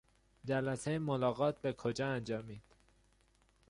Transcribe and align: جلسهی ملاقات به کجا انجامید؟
جلسهی 0.45 0.97
ملاقات 0.97 1.61
به 1.61 1.73
کجا 1.73 2.07
انجامید؟ 2.07 2.75